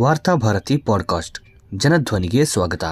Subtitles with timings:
[0.00, 1.38] Varthabharati podcast.
[1.74, 2.84] ಜನಧ್ವನಿಗೆ ಸ್ವಾಗತ.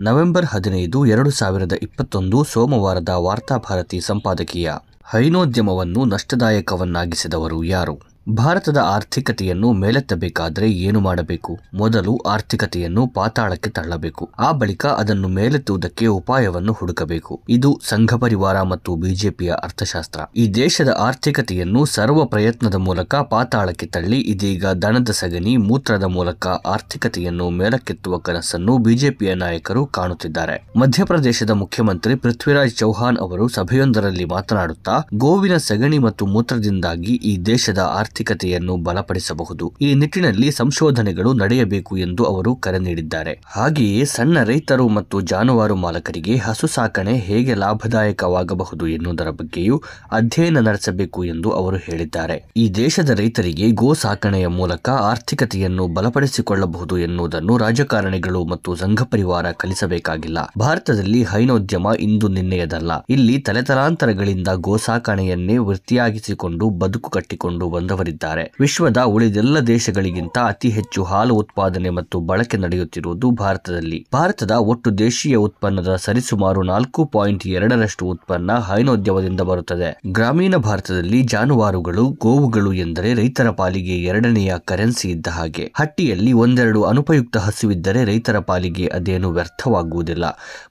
[0.00, 4.72] November ಹದಿನೈದು, ಎರಡು ಸಾವಿರದ ಇಪ್ಪತ್ತೊಂದು ಸೋಮವಾರದ ವಾರ್ತಾಭಾರತಿ ಸಂಪಾದಕೀಯ
[5.10, 7.98] ಹೈನೋದ್ಯಮವನ್ನು ನಷ್ಟದಾಯಕವನ್ನಾಗಿಸಿದವರು ಯಾರು?
[8.34, 11.58] ಭಾರತದ ಆರ್ಥಿಕತೆಯನ್ನು ಮೇಲೆತ್ತಬೇಕಾದರೆ ಏನು ಮಾಡಬೇಕು?
[11.74, 14.30] ಮೊದಲು ಆರ್ಥಿಕತೆಯನ್ನು ಪಾತಾಳಕ್ಕೆ ತಳ್ಳಬೇಕು.
[14.38, 17.42] ಆ ಬಳಿಕ ಅದನ್ನು ಮೇಲೆತ್ತುವುದಕ್ಕೆ ಉಪಾಯವನ್ನು ಹುಡುಕಬೇಕು.
[17.48, 20.20] ಇದು ಸಂಘ ಪರಿವಾರ ಮತ್ತು ಬಿಜೆಪಿಯ ಅರ್ಥಶಾಸ್ತ್ರ.
[20.36, 28.18] ಈ ದೇಶದ ಆರ್ಥಿಕತೆಯನ್ನು ಸರ್ವ ಪ್ರಯತ್ನದ ಮೂಲಕ ಪಾತಾಳಕ್ಕೆ ತಳ್ಳಿ, ಇದೀಗ ದಣದ ಸಗಣಿ, ಮೂತ್ರದ ಮೂಲಕ ಆರ್ಥಿಕತೆಯನ್ನು ಮೇಲಕ್ಕೆತ್ತುವ
[28.18, 30.68] ಕನಸನ್ನು ಬಿಜೆಪಿಯ ನಾಯಕರು ಕಾಣುತ್ತಿದ್ದಾರೆ.
[30.76, 37.78] ಮಧ್ಯಪ್ರದೇಶದ ಮುಖ್ಯಮಂತ್ರಿ ಪೃಥ್ವಿರಾಜ್ ಚೌಹಾನ್ ಅವರು ಸಭೆಯೊಂದರಲ್ಲಿ ಮಾತನಾಡುತ್ತಾ, ಗೋವಿನ ಸಗಣಿ ಮತ್ತು ಮೂತ್ರದಿಂದಾಗಿ ಈ ದೇಶದ
[38.16, 39.64] ಆರ್ಥಿಕತೆಯನ್ನು ಬಲಪಡಿಸಬಹುದು.
[39.80, 43.32] ಈ ನಿಟ್ಟಿನಲ್ಲಿ ಸಂಶೋಧನೆಗಳು ನಡೆಯಬೇಕು ಎಂದು ಅವರು ಕರೆ ನೀಡಿದ್ದಾರೆ.
[43.46, 51.50] ಹಾಗೆಯೇ ಸಣ್ಣ ರೈತರು ಮತ್ತು ಜಾನುವಾರು ಮಾಲಕರಿಗೆ ಹಸು ಸಾಕಣೆ ಹೇಗೆ ಲಾಭದಾಯಕವಾಗಬಹುದು ಎನ್ನುವುದರ ಬಗ್ಗೆಯೂ ಅಧ್ಯಯನ ನಡೆಸಬೇಕು ಎಂದು
[51.50, 52.36] ಅವರು ಹೇಳಿದ್ದಾರೆ.
[52.56, 60.38] ಈ ದೇಶದ ರೈತರಿಗೆ ಗೋ ಸಾಕಣೆಯ ಮೂಲಕ ಆರ್ಥಿಕತೆಯನ್ನು ಬಲಪಡಿಸಿಕೊಳ್ಳಬಹುದು ಎನ್ನುವುದನ್ನು ರಾಜಕಾರಣಿಗಳು ಮತ್ತು ಸಂಘ ಪರಿವಾರ ಕಲಿಸಬೇಕಾಗಿಲ್ಲ.
[60.58, 62.92] ಭಾರತದಲ್ಲಿ ಹೈನೋದ್ಯಮ ಇಂದು ನಿನ್ನೆಯದಲ್ಲ.
[63.10, 67.66] ಇಲ್ಲಿ ತಲೆತಲಾಂತರಗಳಿಂದ ಗೋ ಸಾಕಣೆಯನ್ನೇ ವೃತ್ತಿಯಾಗಿಸಿಕೊಂಡು ಬದುಕು ಕಟ್ಟಿಕೊಂಡು
[68.06, 74.06] ಬಂದವರಿದ್ದಾರೆ ವಿಶ್ವದ ಉಳಿದೆಲ್ಲ ದೇಶಗಳಿಗಿಂತ ಅತಿ ಹೆಚ್ಚು ಹಾಲು ಉತ್ಪಾದನೆ ಮತ್ತು ಬಳಕೆ ನಡೆಯುತ್ತಿರುವುದು ಭಾರತದಲ್ಲಿ.
[74.12, 80.00] ಭಾರತದ ಒಟ್ಟು ದೇಶೀಯ ಉತ್ಪನ್ನದ ಸರಿಸುಮಾರು ನಾಲ್ಕು ಪಾಯಿಂಟ್ ಎರಡರಷ್ಟು ಉತ್ಪನ್ನ ಹೈನೋದ್ಯಮದಿಂದ ಬರುತ್ತದೆ.
[80.12, 85.72] ಗ್ರಾಮೀಣ ಭಾರತದಲ್ಲಿ ಜಾನುವಾರುಗಳು, ಗೋವುಗಳು ಎಂದರೆ ರೈತರ ಪಾಲಿಗೆ ಎರಡನೆಯ ಕರೆನ್ಸಿ ಇದ್ದ ಹಾಗೆ.
[85.76, 90.24] ಹಟ್ಟಿಯಲ್ಲಿ ಒಂದೆರಡು ಅನುಪಯುಕ್ತ ಹಸುವಿದ್ದರೆ ರೈತರ ಪಾಲಿಗೆ ಅದೇನು ವ್ಯರ್ಥವಾಗುವುದಿಲ್ಲ.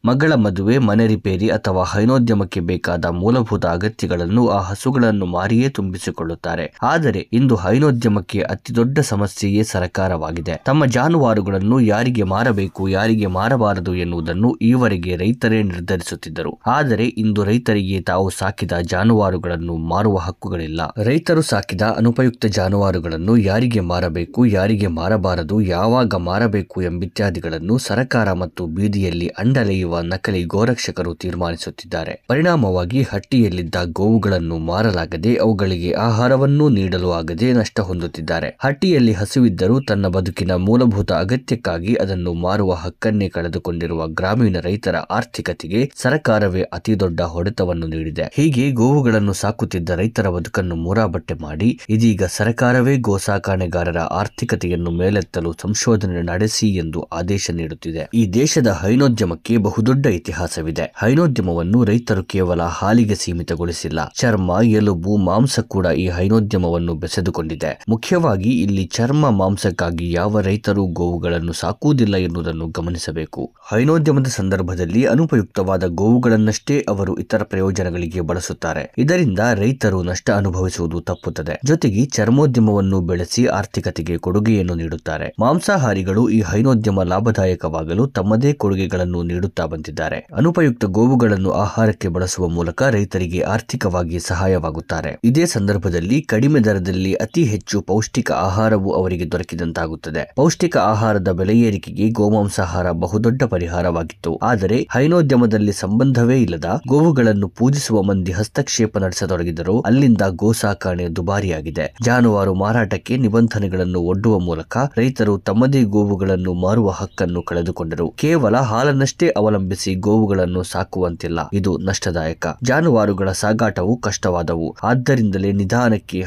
[0.05, 6.65] ಮಗಳ ಮದುವೆ, ಮನೆ ರಿಪೇರಿ ಅಥವಾ ಹೈನೋದ್ಯಮಕ್ಕೆ ಬೇಕಾದ ಮೂಲಭೂತ ಅಗತ್ಯಗಳನ್ನು ಆ ಹಸುಗಳನ್ನು ಮಾರಿಯೇ ತುಂಬಿಸಿಕೊಳ್ಳುತ್ತಾರೆ.
[6.83, 10.63] ಆದರೆ ಇಂದು ಹೈನೋದ್ಯಮಕ್ಕೆ ಅತಿದೊಡ್ಡ ಸಮಸ್ಯೆಯೇ ಸರಕಾರವಾಗಿದೆ.
[10.65, 16.59] ತಮ್ಮ ಜಾನುವಾರುಗಳನ್ನು ಯಾರಿಗೆ ಮಾರಬೇಕು, ಯಾರಿಗೆ ಮಾರಬಾರದು ಎನ್ನುವುದನ್ನು ಈವರೆಗೆ ರೈತರೇ ನಿರ್ಧರಿಸುತ್ತಿದ್ದರು.
[16.67, 20.81] ಆದರೆ ಇಂದು ರೈತರಿಗೆ ತಾವು ಸಾಕಿದ ಜಾನುವಾರುಗಳನ್ನು ಮಾರುವ ಹಕ್ಕುಗಳಿಲ್ಲ.
[21.03, 29.99] ರೈತರು ಸಾಕಿದ ಅನುಪಯುಕ್ತ ಜಾನುವಾರುಗಳನ್ನು ಯಾರಿಗೆ ಮಾರಬೇಕು, ಯಾರಿಗೆ ಮಾರಬಾರದು, ಯಾವಾಗ ಮಾರಬೇಕು ಎಂಬಿತ್ಯಾದಿಗಳನ್ನು ಸರಕಾರ ಮತ್ತು ಬೀದಿಯಲ್ಲಿ ಅಂಡಲೆಯುವ
[29.99, 32.25] ನಕಲಿ ಗೋರಕ್ಷಕರು ತೀರ್ಮಾನಿಸುತ್ತಿದ್ದಾರೆ.
[32.27, 38.57] ಪರಿಣಾಮವಾಗಿ ಹಟ್ಟಿಯಲ್ಲಿದ್ದ ಗೋವುಗಳನ್ನು ಮಾರಲಾಗದೆ ಅವುಗಳಿಗೆ ಆಹಾರವನ್ನೂ ನೀಡಲು ಆಗದೆ ನಷ್ಟ ಹೊಂದುತ್ತಿದ್ದಾರೆ.
[38.63, 46.99] ಹಟ್ಟಿಯಲ್ಲಿ ಹಸುವಿದ್ದರೂ ತನ್ನ ಬದುಕಿನ ಮೂಲಭೂತ ಅಗತ್ಯಕ್ಕಾಗಿ ಅದನ್ನು ಮಾರುವ ಹಕ್ಕನ್ನೇ ಕಳೆದುಕೊಂಡಿರುವ ಗ್ರಾಮೀಣ ರೈತರ ಆರ್ಥಿಕತೆಗೆ ಸರ್ಕಾರವೇ ಅತಿ
[46.99, 48.25] ದೊಡ್ಡ ಹೊಡೆತವನ್ನು ನೀಡಿದೆ.
[48.33, 56.69] ಹೀಗೆ ಗೋವುಗಳನ್ನು ಸಾಕುತ್ತಿದ್ದ ರೈತರ ಬದುಕನ್ನು ಮೂರಾಬಟ್ಟೆ ಮಾಡಿ, ಇದೀಗ ಸರ್ಕಾರವೇ ಗೋ ಸಾಕಾಣೆಗಾರರ ಆರ್ಥಿಕತೆಯನ್ನು ಮೇಲೆತ್ತಲು ಸಂಶೋಧನೆ ನಡೆಸಿ
[56.75, 58.09] ಎಂದು ಆದೇಶ ನೀಡುತ್ತಿದೆ.
[58.13, 60.93] ಈ ದೇಶದ ಹೈನೋದ್ಯಮಕ್ಕೆ ಬಹುದೊಡ್ಡ ಇತಿಹಾಸವಿದೆ.
[60.97, 63.99] ಹೈನೋದ್ಯಮವನ್ನು ರೈತರು ಕೇವಲ ಹಾಲಿಗೆ ಸೀಮಿತಗೊಳಿಸಿಲ್ಲ.
[64.15, 67.83] ಚರ್ಮ, ಎಲುಬು, ಮಾಂಸ ಕೂಡ ಈ ಹೈನೋದ್ಯಮವನ್ನು ಬೆಸೆದುಕೊಂಡಿದೆ.
[67.89, 73.53] ಮುಖ್ಯವಾಗಿ ಇಲ್ಲಿ ಚರ್ಮ ಮಾಂಸಕ್ಕಾಗಿ ಯಾವ ರೈತರು ಗೋವುಗಳನ್ನು ಸಾಕುವುದಿಲ್ಲ ಎನ್ನುವುದನ್ನು ಗಮನಿಸಬೇಕು.
[73.69, 78.93] ಹೈನೋದ್ಯಮದ ಸಂದರ್ಭದಲ್ಲಿ ಅನುಪಯುಕ್ತವಾದ ಗೋವುಗಳನ್ನಷ್ಟೇ ಅವರು ಇತರ ಪ್ರಯೋಜನಗಳಿಗೆ ಬಳಸುತ್ತಾರೆ.
[78.97, 81.59] ಇದರಿಂದ ರೈತರು ನಷ್ಟ ಅನುಭವಿಸುವುದು ತಪ್ಪುತ್ತದೆ.
[81.65, 85.35] ಜೊತೆಗೆ ಚರ್ಮೋದ್ಯಮವನ್ನು ಬೆಳೆಸಿ ಆರ್ಥಿಕತೆಗೆ ಕೊಡುಗೆಯನ್ನು ನೀಡುತ್ತಾರೆ.
[85.39, 90.27] ಮಾಂಸಾಹಾರಿಗಳು ಈ ಹೈನೋದ್ಯಮ ಲಾಭದಾಯಕವಾಗಲು ತಮ್ಮದೇ ಕೊಡುಗೆಗಳನ್ನು ನೀಡುತ್ತಾ ಬಂದಿದ್ದಾರೆ.
[90.35, 95.19] ಅನುಪಯುಕ್ತ ಗೋವುಗಳನ್ನು ಆಹಾರಕ್ಕೆ ಬಳಸುವ ಮೂಲಕ ರೈತರಿಗೆ ಆರ್ಥಿಕವಾಗಿ ಸಹಾಯವಾಗುತ್ತಾರೆ.
[95.23, 100.33] ಇದೇ ಸಂದರ್ಭದಲ್ಲಿ ಕಡಿಮೆ ದರದಲ್ಲಿ ಅತಿ ಹೆಚ್ಚು ಪೌಷ್ಟಿಕ ಆಹಾರವು ಅವರಿಗೆ ದೊರಕಿದಂತಾಗುತ್ತದೆ.
[100.35, 104.35] ಪೌಷ್ಟಿಕ ಆಹಾರದ ಬೆಲೆ ಏರಿಕೆಗೆ ಗೋಮಾಂಸಾಹಾರ ಬಹುದೊಡ್ಡ ಪರಿಹಾರವಾಗಿತ್ತು.
[104.43, 111.95] ಆದರೆ ಹೈನೋದ್ಯಮದಲ್ಲಿ ಸಂಬಂಧವೇ ಇಲ್ಲದ ಗೋವುಗಳನ್ನು ಪೂಜಿಸುವ ಮಂದಿ ಹಸ್ತಕ್ಷೇಪ ನಡೆಸತೊಡಗಿದರು ಅಲ್ಲಿಂದ ಗೋ ಸಾಕಣೆ ದುಬಾರಿಯಾಗಿದೆ.
[112.03, 118.09] ಜಾನುವಾರು ಮಾರಾಟಕ್ಕೆ ನಿಬಂಧನೆಗಳನ್ನು ಒಡ್ಡುವ ಮೂಲಕ ರೈತರು ತಮ್ಮದೇ ಗೋವುಗಳನ್ನು ಮಾರುವ ಹಕ್ಕನ್ನು ಕಳೆದುಕೊಂಡರು.
[118.09, 121.39] ಕೇವಲ ಹಾಲನ್ನಷ್ಟೇ ಅವಲಂಬಿಸಿ ಗೋವುಗಳನ್ನು ಸಾಕುವಂತಿಲ್ಲ.
[121.53, 122.45] ಇದು ನಷ್ಟದಾಯಕ.
[122.63, 124.75] ಜಾನುವಾರುಗಳ ಸಾಗಾಟವು ಕಷ್ಟವಾದವು.
[124.83, 126.21] ಆದ್ದರಿಂದಲೇ ನಿಧಾನಕ್ಕೆ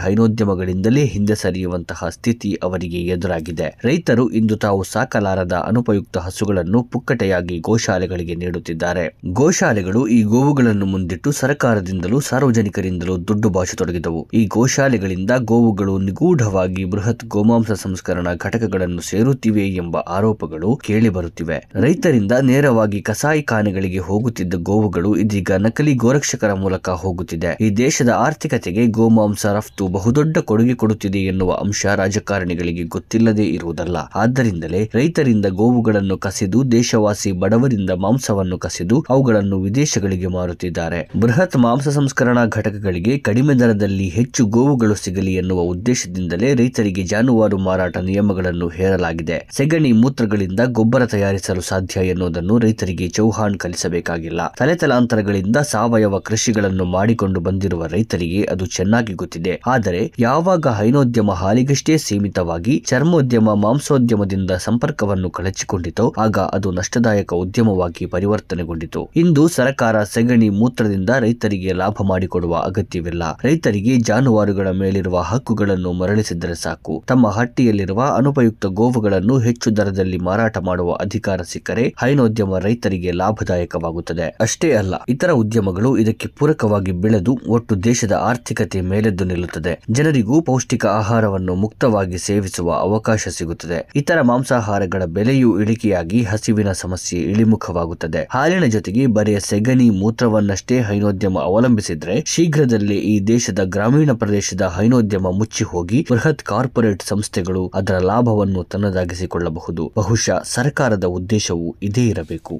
[0.48, 3.78] ಹೈನೋದ್ಯಮಗಳಿಂದಲೇ ಹಿಂದೆ ಸರಿಯುವಂತಹ ಸ್ಥಿತಿ ಅವರಿಗೆ ಎದುರಾಗಿದೆ.
[3.84, 9.04] ರೈತರು ಇಂದು ತಾವು ಸಾಕಲಾರದ ಅನುಪಯುಕ್ತ ಹಸುಗಳನ್ನು ಪುಕ್ಕಟೆಯಾಗಿ ಗೋಶಾಲೆಗಳಿಗೆ ನೀಡುತ್ತಿದ್ದಾರೆ.
[9.32, 18.34] ಗೋಶಾಲೆಗಳು ಈ ಗೋವುಗಳನ್ನು ಮುಂದಿಟ್ಟು ಸರ್ಕಾರದಿಂದಲೂ ಸಾರ್ವಜನಿಕರಿಂದಲೂ ದುಡ್ಡು ಬಾಚತೊಡಗಿದವು ಈ ಗೋಶಾಲೆಗಳಿಂದ ಗೋವುಗಳು ನಿಗೂಢವಾಗಿ ಬೃಹತ್ ಗೋಮಾಂಸ ಸಂಸ್ಕರಣಾ
[18.34, 27.56] ಘಟಕಗಳನ್ನು ಸೇರುತ್ತಿವೆ ಎಂಬ ಆರೋಪಗಳು ಕೇಳಿಬರುತ್ತಿವೆ ರೈತರಿಂದ ನೇರವಾಗಿ ಕಸಾಯಿಖಾನೆಗಳಿಗೆ ಹೋಗುತ್ತಿದ್ದ ಗೋವುಗಳು ಇದೀಗ ನಕಲಿ ಗೋರಕ್ಷಕರ ಮೂಲಕ ಹೋಗುತ್ತಿದೆ.
[27.60, 33.96] ಈ ದೇಶದ ಆರ್ಥಿಕತೆಗೆ ಗೋಮಾಂಸ ರಫ್ತು ಬಹುದೊಡ್ಡ ಕೊಡುಗೆ ಕೊಡುತ್ತಿದೆ ಎನ್ನುವ ಅಂಶ ರಾಜಕಾರಣಿಗಳಿಗೆ ಗೊತ್ತಿಲ್ಲದೇ ಇರುವುದಲ್ಲ.
[33.96, 41.10] ಆದ್ದರಿಂದಲೇ ರೈತರಿಂದ ಗೋವುಗಳನ್ನು ಕಸಿದು ದೇಶವಾಸಿ ಬಡವರಿಂದ ಮಾಂಸವನ್ನು ಕಸಿದು ಅವುಗಳನ್ನು ವಿದೇಶಗಳಿಗೆ ಮಾರುತ್ತಿದ್ದಾರೆ.
[41.20, 48.68] ಬೃಹತ್ ಮಾಂಸ ಸಂಸ್ಕರಣಾ ಘಟಕಗಳಿಗೆ ಕಡಿಮೆ ದರದಲ್ಲಿ ಹೆಚ್ಚು ಗೋವುಗಳು ಸಿಗಲಿ ಎನ್ನುವ ಉದ್ದೇಶದಿಂದಲೇ ರೈತರಿಗೆ ಜಾನುವಾರು ಮಾರಾಟ ನಿಯಮಗಳನ್ನು
[48.68, 49.48] ಹೇರಲಾಗಿದೆ.
[49.52, 54.54] ಸೆಗಣಿ ಮೂತ್ರಗಳಿಂದ ಗೊಬ್ಬರ ತಯಾರಿಸಲು ಸಾಧ್ಯ ಎನ್ನುವುದನ್ನು ರೈತರಿಗೆ ಚೌಹಾಣ್ ಕಲಿಸಬೇಕಾಗಿಲ್ಲ.
[54.58, 59.60] ತಲೆತಲಾಂತರಗಳಿಂದ ಸಾವಯವ ಕೃಷಿಗಳನ್ನು ಮಾಡಿಕೊಂಡು ಬಂದಿರುವ ರೈತರಿಗೆ ಅದು ಚೆನ್ನಾಗಿ ಗೊತ್ತಿದೆ.
[59.66, 69.00] ಆದರೆ ಯಾವಾಗ ಹೈನೋದ್ಯಮ ಹಾಲಿಗಷ್ಟೇ ಸೀಮಿತವಾಗಿ ಚರ್ಮೋದ್ಯಮ, ಮಾಂಸೋದ್ಯಮದಿಂದ ಸಂಪರ್ಕವನ್ನು ಕಳಚಿಕೊಂಡಿತೋ ಆಗ ಅದು ನಷ್ಟದಾಯಕ ಉದ್ಯಮವಾಗಿ ಪರಿವರ್ತನೆಗೊಂಡಿತು.
[69.16, 73.22] ಇಂದು ಸರ್ಕಾರ ಸೆಗಣಿ ಮೂತ್ರದಿಂದ ರೈತರಿಗೆ ಲಾಭ ಮಾಡಿಕೊಡುವ ಅಗತ್ಯವಿಲ್ಲ.
[73.44, 76.96] ರೈತರಿಗೆ ಜಾನುವಾರುಗಳ ಮೇಲಿರುವ ಹಕ್ಕುಗಳನ್ನು ಮರಳಿಸಿದರೆ ಸಾಕು.
[77.08, 84.28] ತಮ್ಮ ಹಟ್ಟಿಯಲ್ಲಿರುವ ಅನುಪಯುಕ್ತ ಗೋವುಗಳನ್ನು ಹೆಚ್ಚು ದರದಲ್ಲಿ ಮಾರಾಟ ಮಾಡುವ ಅಧಿಕಾರ ಸಿಕ್ಕರೆ ಹೈನೋದ್ಯಮ ರೈತರಿಗೆ ಲಾಭದಾಯಕವಾಗುತ್ತದೆ.
[84.40, 89.74] ಅಷ್ಟೇ ಅಲ್ಲ, ಇತರ ಉದ್ಯಮಗಳು ಇದಕ್ಕೆ ಪೂರಕವಾಗಿ ಬೆಳೆದು ಒಟ್ಟು ದೇಶದ ಆರ್ಥಿಕತೆ ಮೇಲೆದ್ದು ನಿಲ್ಲುತ್ತದೆ.
[89.90, 93.92] ಜನರಿಗೂ ಪೌಷ್ಟಿಕ ಆಹಾರವನ್ನು ಮುಕ್ತವಾಗಿ ಸೇವಿಸುವ ಅವಕಾಶ ಸಿಗುತ್ತದೆ.
[93.96, 98.28] ಇತರ ಮಾಂಸಾಹಾರಗಳ ಬೆಲೆಯೂ ಇಳಿಕೆಯಾಗಿ ಹಸಿವಿನ ಸಮಸ್ಯೆ ಇಳಿಮುಖವಾಗುತ್ತದೆ.
[98.30, 106.06] ಹಾಲಿನ ಜೊತೆಗೆ ಬರೆಯ ಸೆಗಣಿ ಮೂತ್ರವನ್ನಷ್ಟೇ ಹೈನೋದ್ಯಮ ಅವಲಂಬಿಸಿದ್ರೆ ಶೀಘ್ರದಲ್ಲೇ ಈ ದೇಶದ ಗ್ರಾಮೀಣ ಪ್ರದೇಶದ ಹೈನೋದ್ಯಮ ಮುಚ್ಚಿ ಹೋಗಿ
[106.10, 109.92] ಬೃಹತ್ ಕಾರ್ಪೊರೇಟ್ ಸಂಸ್ಥೆಗಳು ಅದರ ಲಾಭವನ್ನು ತನ್ನದಾಗಿಸಿಕೊಳ್ಳಬಹುದು.
[109.96, 112.56] ಬಹುಶಃ ಸರ್ಕಾರದ ಉದ್ದೇಶವು ಇದೇ ಇರಬೇಕು.